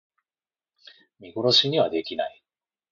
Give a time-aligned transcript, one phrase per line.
[1.19, 2.43] 見殺しにはできない